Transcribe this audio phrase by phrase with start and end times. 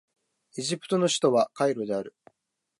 [0.57, 2.15] エジプトの首都はカイロである